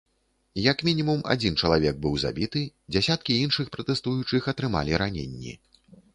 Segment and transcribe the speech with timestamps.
[0.71, 2.63] Як мінімум адзін чалавек быў забіты,
[2.95, 5.57] дзясяткі іншых пратэстуючых атрымалі раненні.